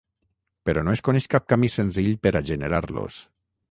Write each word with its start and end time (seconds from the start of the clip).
Però 0.69 0.83
no 0.87 0.95
es 0.97 1.03
coneix 1.09 1.29
cap 1.35 1.47
camí 1.55 1.71
senzill 1.77 2.19
per 2.27 2.35
a 2.43 2.47
generar-los. 2.53 3.25